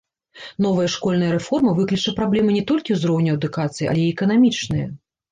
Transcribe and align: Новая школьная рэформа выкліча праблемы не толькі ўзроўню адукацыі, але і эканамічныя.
Новая 0.65 0.85
школьная 0.93 1.27
рэформа 1.33 1.73
выкліча 1.79 2.13
праблемы 2.19 2.55
не 2.55 2.63
толькі 2.71 2.95
ўзроўню 2.97 3.35
адукацыі, 3.37 3.89
але 3.91 4.01
і 4.07 4.15
эканамічныя. 4.15 4.87